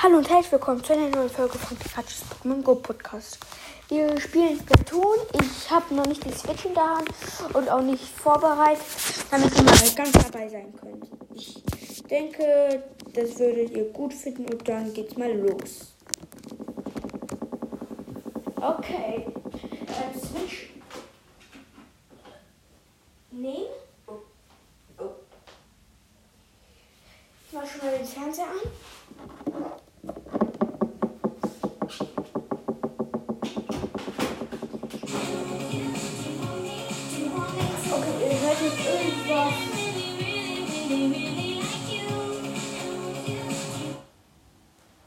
[0.00, 3.36] Hallo und herzlich willkommen zu einer neuen Folge von Pikachu's Pokémon Go Podcast.
[3.88, 5.18] Wir spielen Splatoon.
[5.42, 7.08] Ich habe noch nicht die Switch in der Hand
[7.52, 8.80] und auch nicht vorbereitet,
[9.28, 11.04] damit ihr mal ganz dabei sein könnt.
[11.34, 11.64] Ich
[12.04, 15.92] denke, das würdet ihr gut finden und dann geht's mal los.
[18.54, 19.26] Okay.
[19.26, 20.70] Äh, Switch.
[23.32, 23.66] Nee.
[24.06, 24.12] Oh.
[25.00, 25.10] Oh.
[27.48, 28.70] Ich mach schon mal den Fernseher an.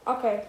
[0.04, 0.42] Okay.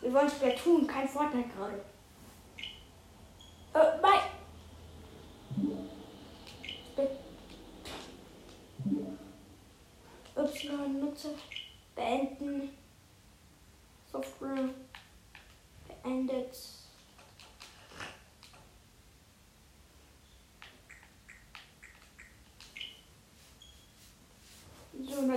[0.00, 1.95] Wir wollen Splatoon, kein Fortnite gerade.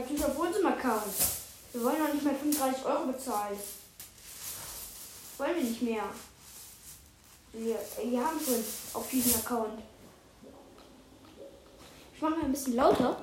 [0.09, 1.13] Natürlich auf unserem Account.
[1.71, 3.59] Wir wollen noch nicht mal 35 Euro bezahlen.
[5.38, 6.03] Wollen wir nicht mehr.
[7.53, 9.83] Wir, wir haben schon auf diesem Account.
[12.15, 13.21] Ich mache mal ein bisschen lauter.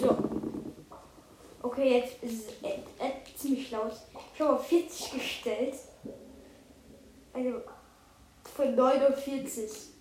[0.00, 0.18] So.
[1.62, 3.92] Okay, jetzt ist es äh, äh, ziemlich laut.
[4.34, 5.74] Ich habe auf 40 gestellt.
[7.32, 7.62] Also
[8.54, 9.97] von 49.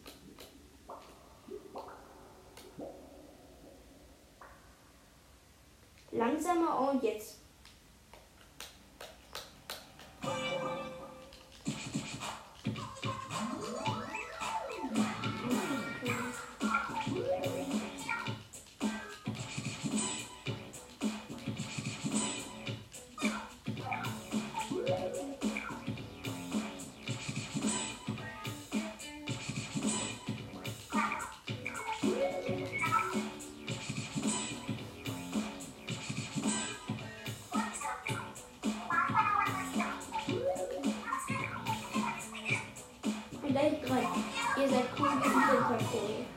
[6.17, 7.37] Langsamer und jetzt.
[43.67, 44.61] Vielleicht drei.
[44.61, 46.36] Ihr seid cool, wir sind super cool.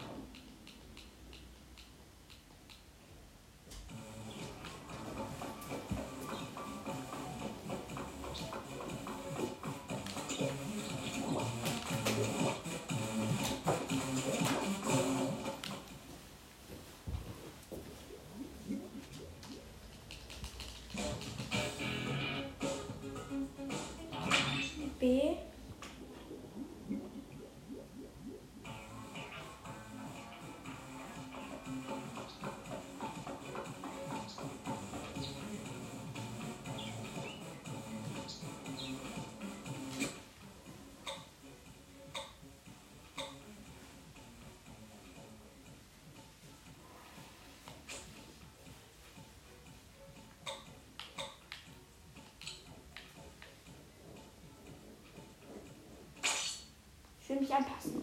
[57.30, 58.02] Ich will mich anpassen.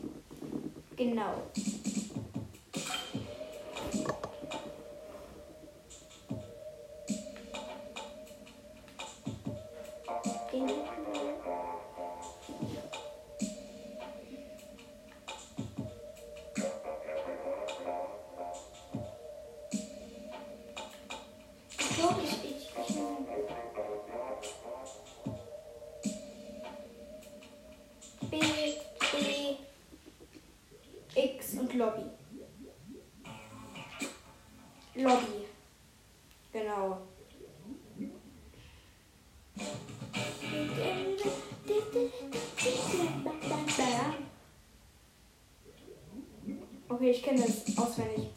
[0.95, 1.33] Genau.
[47.17, 48.37] Ich kenne das auswendig.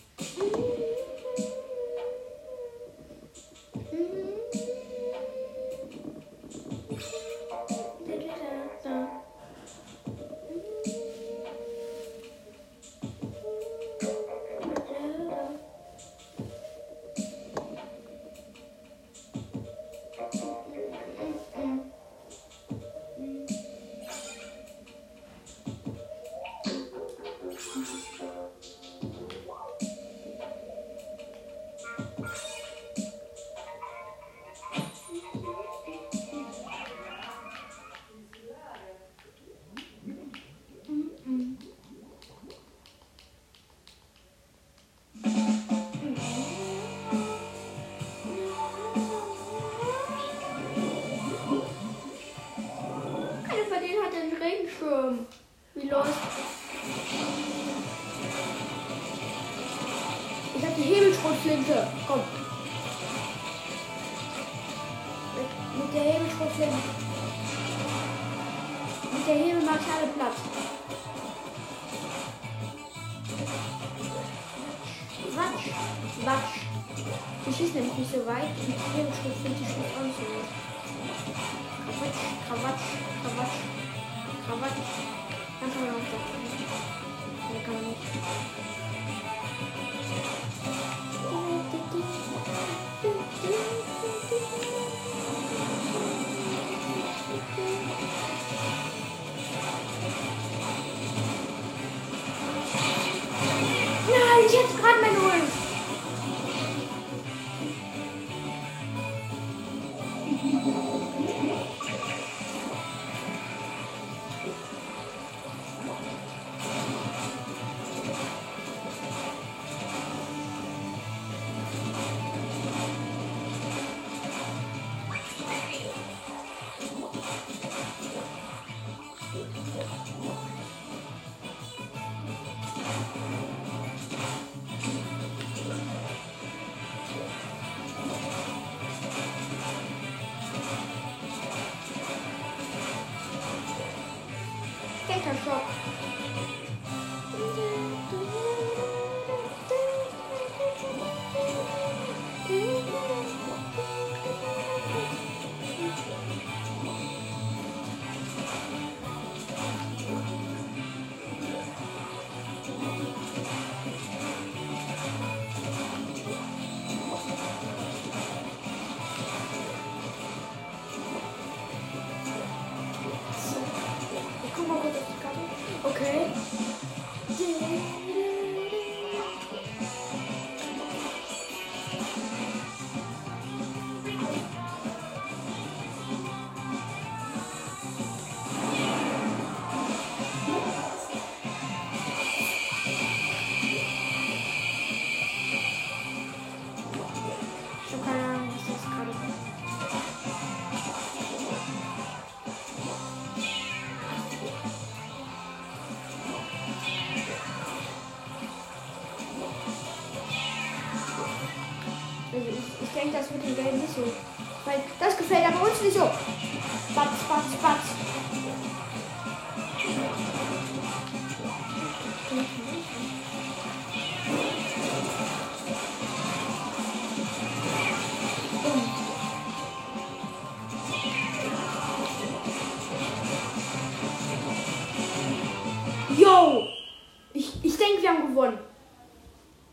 [145.32, 145.99] control.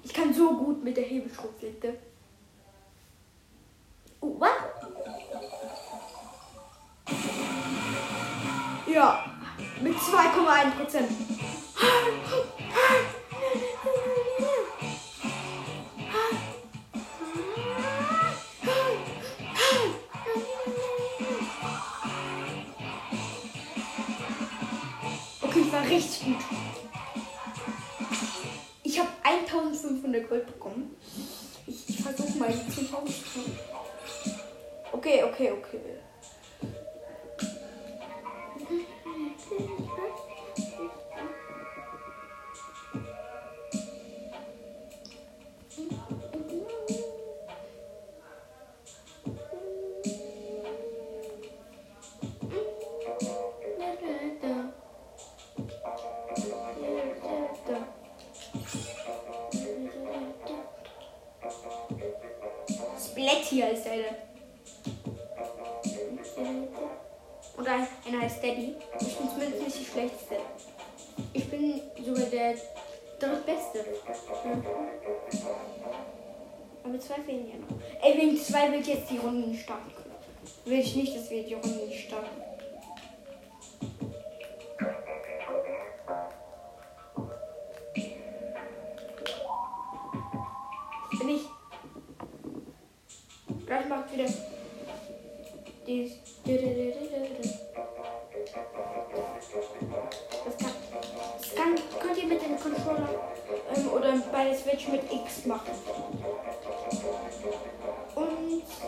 [0.07, 1.97] Ich kann so gut mit der Hebelschrotflinte.
[4.21, 4.51] Oh, was?
[8.87, 9.25] Ja,
[9.81, 11.11] mit 2,1 Prozent.
[25.41, 26.56] Okay, ich war richtig gut.
[29.61, 30.95] 2500 Gold bekommen.
[31.65, 33.39] Ich, ich versuche mal die 10.000 zu
[34.91, 35.79] Okay, okay, okay.
[80.87, 82.41] ich nicht, das Video die nicht starten.
[91.19, 91.41] Bin ich.
[93.65, 94.29] Gleich macht wieder.
[95.85, 96.13] Dies.
[100.45, 100.73] Das kann,
[101.39, 103.09] das kann, könnt ihr mit dem Controller
[103.75, 105.71] ähm, oder bei der Switch mit X machen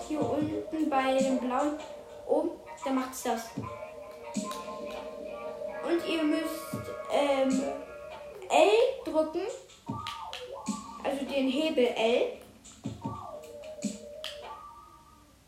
[0.08, 1.74] hier unten bei dem blauen
[2.28, 2.52] oben,
[2.84, 3.50] dann macht es das.
[5.86, 6.44] Und ihr müsst
[7.12, 7.64] ähm,
[8.50, 9.48] L drücken,
[11.04, 12.34] also den Hebel L.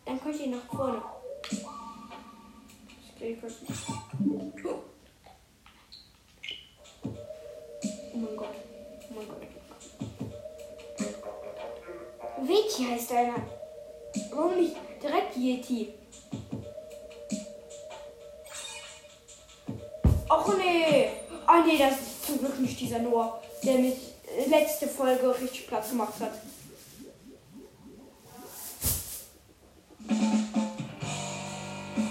[0.06, 1.02] Dann könnt ihr nach vorne.
[3.22, 3.28] Oh.
[8.14, 8.48] oh mein Gott.
[8.64, 9.42] Oh mein Gott.
[12.42, 13.61] Vicky heißt einer.
[14.32, 15.94] Warum nicht direkt Yeti?
[20.30, 21.10] Och nee.
[21.46, 23.98] Ah nee, das ist zum Glück nicht dieser Noah, der mich
[24.48, 26.32] letzte Folge richtig Platz gemacht hat.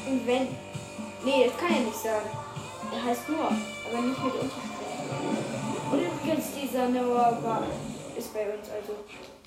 [0.06, 0.48] Und wenn.
[1.24, 2.28] Nee, das kann er nicht sagen.
[2.92, 3.56] Er heißt Noah,
[3.88, 4.70] aber nicht mit Unterstrich.
[5.92, 7.62] Und übrigens, dieser Noah war,
[8.16, 8.94] ist bei uns, also.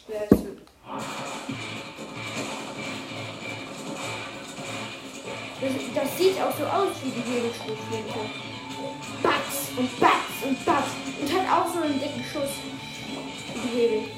[0.06, 0.44] Wer ist
[5.62, 8.20] das, das sieht auch so aus wie die Hebelschrotflinte.
[9.22, 10.88] Batz und Batz und Batz.
[11.22, 12.50] Und hat auch so einen dicken Schuss.
[13.56, 14.10] Die Hebel.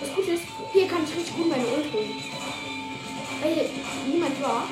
[0.00, 2.22] Was gut ist, hier kann ich richtig gut meine Ult holen.
[3.42, 3.68] Weil hier
[4.06, 4.64] niemand war.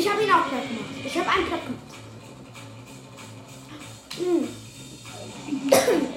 [0.00, 0.94] Ich habe ihn auch platt gemacht.
[1.04, 1.80] Ich habe einen platt gemacht.
[4.16, 4.48] Hm.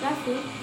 [0.00, 0.57] Dafür.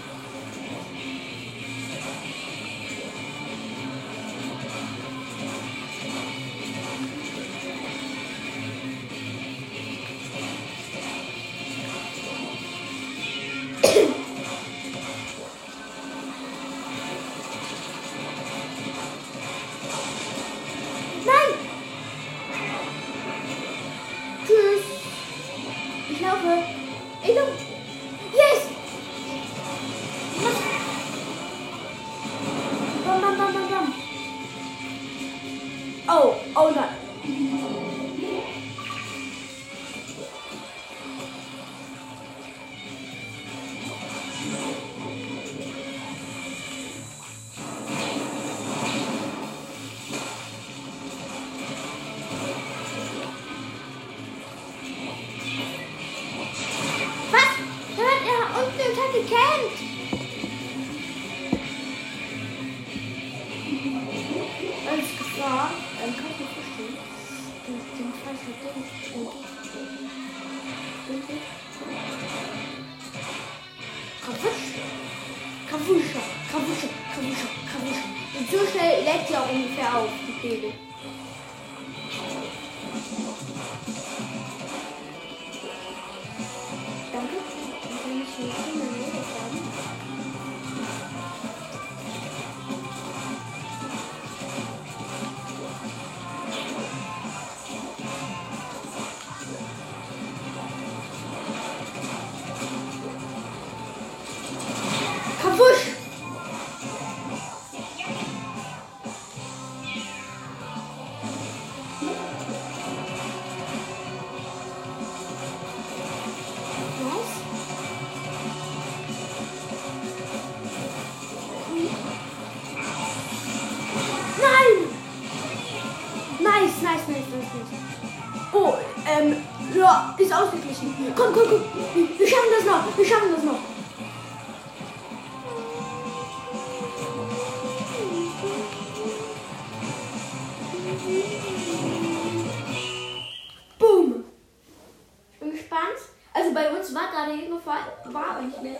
[145.85, 146.09] Gespannt.
[146.33, 148.79] Also bei uns war gerade hingefallen, war aber nicht mehr.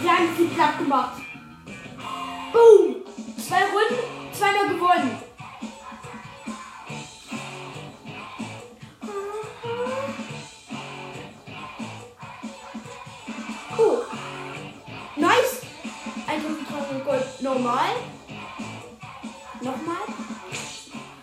[0.00, 1.20] Wir haben sie platt gemacht.
[2.52, 2.96] Boom.
[3.36, 5.22] Zwei Runden, zweimal gewonnen.
[13.76, 14.06] Cool.
[15.16, 15.62] Nice.
[16.26, 17.90] 1300 Gold normal.
[19.60, 19.96] Nochmal.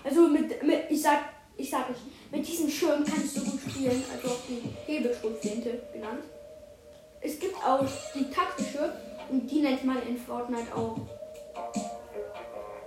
[0.04, 2.02] Also mit, mit ich sag, ich sag nicht,
[2.70, 6.24] Schirm kannst du gut spielen, also auch die Hebelschrotflinte genannt.
[7.22, 8.94] Es gibt auch die taktische
[9.30, 10.98] und die nennt man in Fortnite auch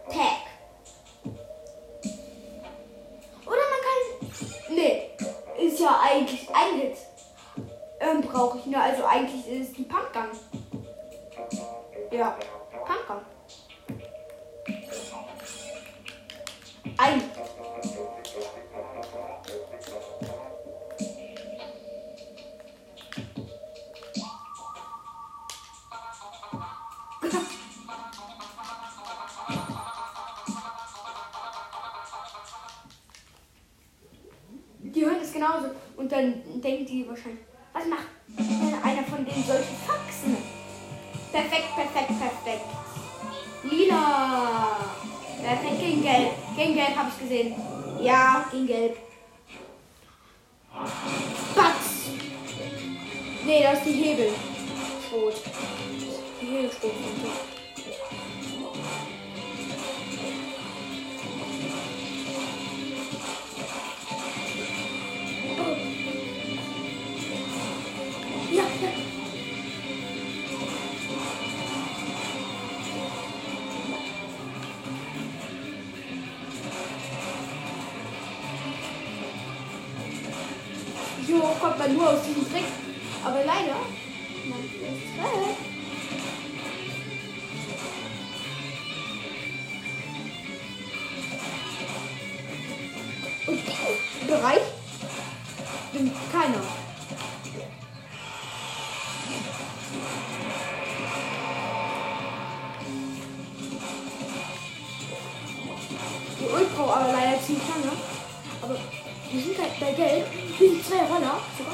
[0.09, 0.51] Tag.
[3.47, 4.75] Oder man kann.
[4.75, 5.11] Nee,
[5.59, 6.49] ist ja eigentlich
[6.81, 6.97] Hit.
[8.01, 8.81] Ähm, brauche ich, ne?
[8.81, 10.31] Also eigentlich ist es die Pumpgun.
[12.11, 12.37] Ja,
[111.11, 111.41] Roller.
[111.59, 111.73] Super.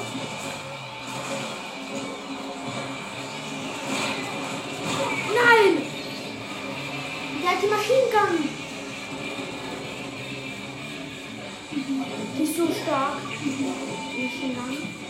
[5.35, 5.83] Nein!
[7.41, 8.49] Der hat die Maschinengang.
[12.35, 13.21] Die ist so stark.
[14.17, 15.06] Maschinengang.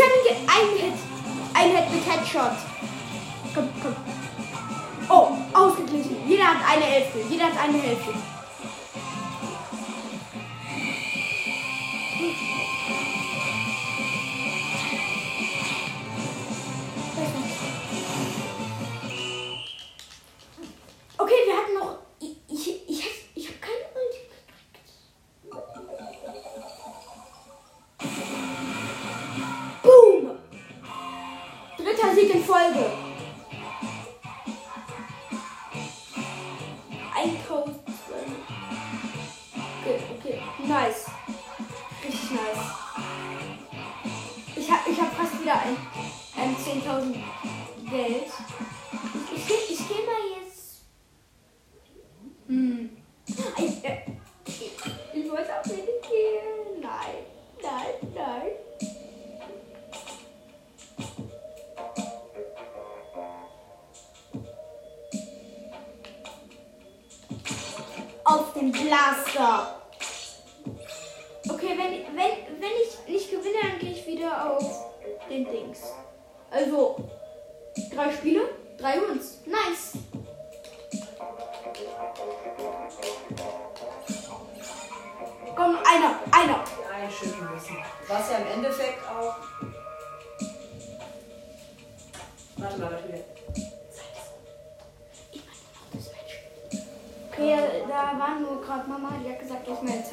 [0.00, 0.98] Ich habe ihn einen Hit.
[1.52, 2.56] Ein Hit mit Headshot.
[3.54, 3.96] Komm, komm.
[5.10, 6.16] Oh, ausgeglichen.
[6.26, 7.18] Jeder hat eine Hälfte.
[7.28, 8.14] Jeder hat eine Hälfte.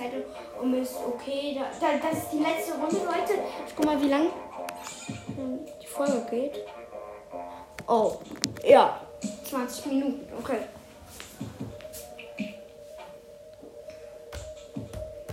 [0.08, 0.24] Entscheidung
[0.62, 1.56] und ist okay.
[1.56, 3.41] Da, da, das ist die letzte Runde, Leute.
[3.67, 4.28] Ich guck mal, wie lang
[5.82, 6.63] die Folge geht.
[7.88, 8.13] Oh,
[8.63, 9.02] ja.
[9.50, 10.60] 20 Minuten, okay.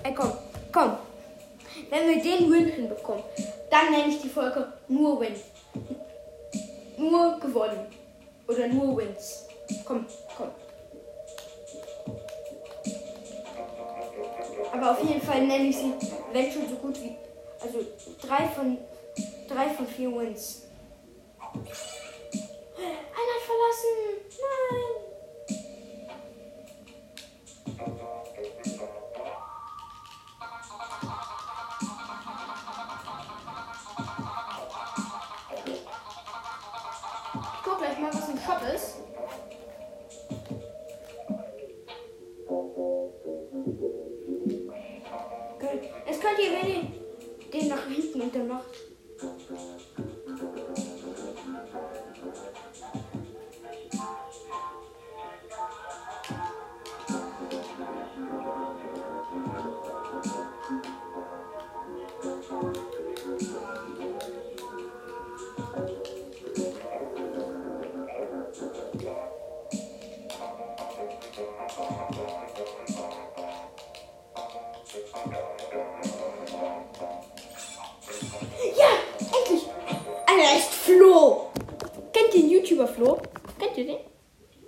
[0.03, 0.33] Ey, komm,
[0.73, 0.97] komm.
[1.91, 3.25] Wenn wir den Win hinbekommen,
[3.71, 5.35] dann nenne ich die Folge nur Win.
[6.97, 7.87] Nur gewonnen.
[8.47, 9.49] Oder nur Wins.
[9.85, 10.07] Komm,
[10.37, 10.51] komm.
[14.75, 15.95] Aber auf jeden Fall nenne ich sie,
[16.33, 17.15] wenn schon so gut wie.
[17.61, 17.79] Also
[18.21, 18.77] drei von
[19.49, 20.63] drei von vier Wins.
[21.55, 21.69] Einer
[23.31, 23.95] hat verlassen.
[24.41, 25.05] Nein.
[37.35, 39.04] Ich guck gleich mal, was im Shop ist.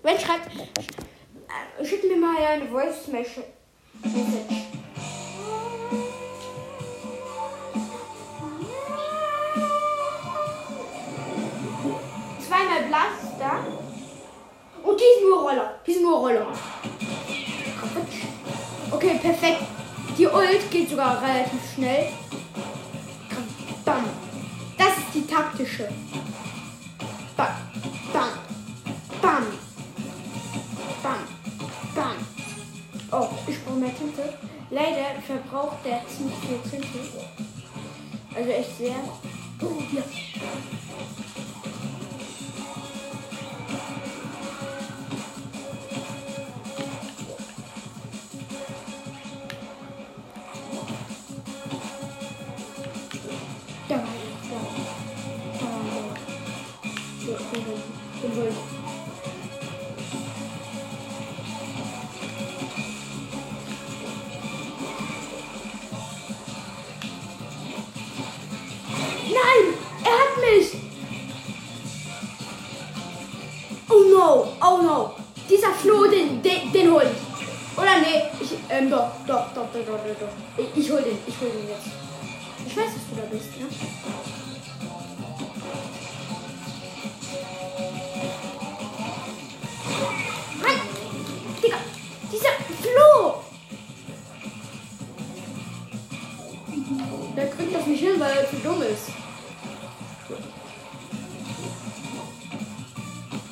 [0.06, 3.42] Wenn schreibt, äh, schickt mir mal eine Voice Message.
[12.40, 13.66] Zweimal Blaster.
[14.84, 15.74] Und die ist nur Roller.
[15.84, 16.46] Die ist nur Roller.
[18.92, 19.62] Okay, perfekt.
[20.16, 22.12] Die Ult geht sogar relativ schnell.
[23.84, 24.04] Bam.
[24.78, 25.88] Das ist die taktische.
[33.86, 34.34] Mehr Tinte.
[34.70, 36.98] Leider verbraucht der ziemlich viel Tinte.
[38.34, 38.96] Also echt sehr.
[39.62, 40.02] Oh, ja.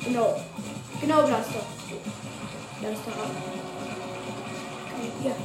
[0.05, 0.39] Genau.
[1.01, 1.61] Genau, Blaster.
[2.79, 3.31] Blaster ab.
[5.21, 5.35] Hier.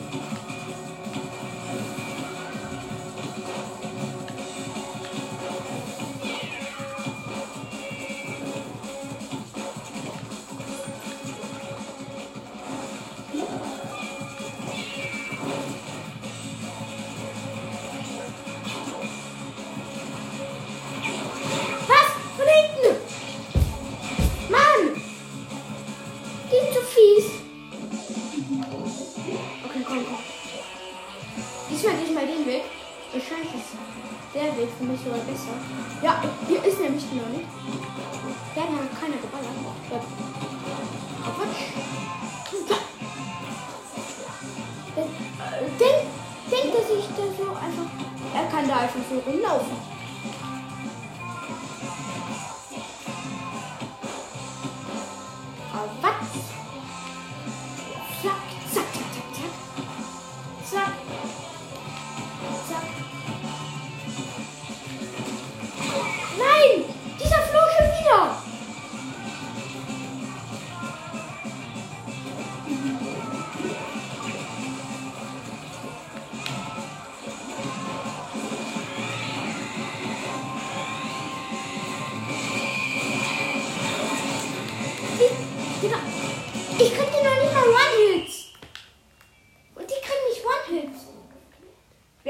[48.92, 49.99] Er kann da einfach so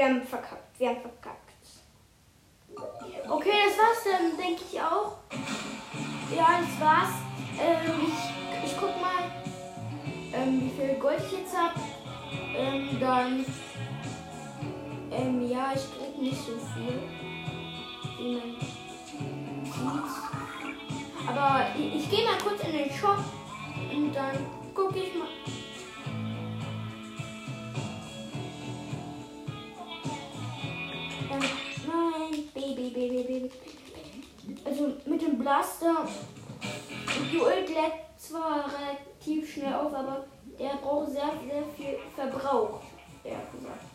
[0.01, 0.79] Wir haben verkackt.
[0.79, 1.53] Wir haben verkackt.
[3.29, 5.17] Okay, das war's dann, denke ich auch.
[6.35, 7.13] Ja, das war's.
[7.59, 9.29] Ähm, ich, ich guck mal,
[10.33, 11.79] ähm, wie viel Gold ich jetzt habe.
[12.57, 13.45] Ähm, dann.
[15.11, 16.99] Ähm, ja, ich krieg nicht so viel.
[18.17, 18.59] Wie man
[19.69, 21.27] sieht.
[21.27, 23.19] Aber ich, ich gehe mal kurz in den Shop
[24.15, 25.27] dann gucke ich mal.
[32.93, 33.51] Baby, Baby.
[34.65, 36.07] Also mit dem Blaster
[37.31, 40.25] Joel lädt zwar relativ schnell auf, aber
[40.59, 42.81] der braucht sehr, sehr viel Verbrauch.
[43.23, 43.85] Hat gesagt.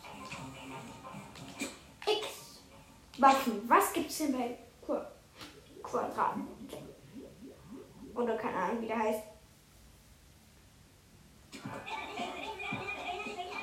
[2.05, 2.59] X.
[3.19, 3.61] Waffen.
[3.67, 4.95] Was gibt's denn bei Qu
[5.83, 6.35] Quadrat?
[8.15, 9.23] Oder keine Ahnung, wie der heißt.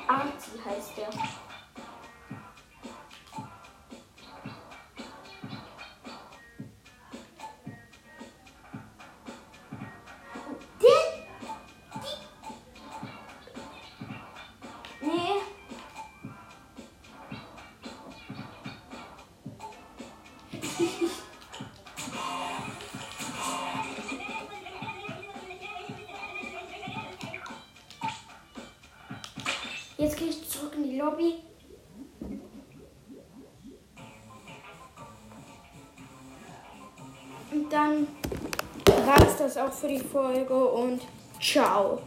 [0.06, 1.08] Arti heißt der.
[39.58, 41.00] Auch für die Folge und
[41.40, 42.00] ciao.